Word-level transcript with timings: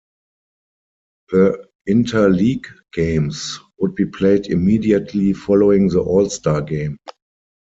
The 1.29 1.67
interleague 1.87 2.65
games 2.91 3.59
would 3.77 3.93
be 3.93 4.07
played 4.07 4.47
immediately 4.47 5.31
following 5.31 5.89
the 5.89 5.99
All-Star 6.01 6.63
Game. 6.63 6.97